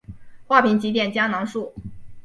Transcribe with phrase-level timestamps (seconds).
[0.47, 1.75] 画屏几点江南树。